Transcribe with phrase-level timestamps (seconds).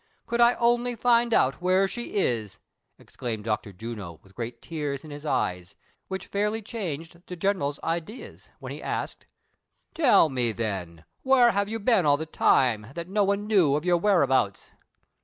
[0.25, 2.57] could I only find out where she is
[2.99, 3.71] I" exHaimpd Dr.
[3.71, 5.75] Juno, with great tpnrs in his eyes,
[6.07, 9.27] which fairly changed the general's ideas, when he asked:
[9.93, 13.85] "Tell me, then, where have you been all the time, that no one knew of
[13.85, 14.71] your whereabouts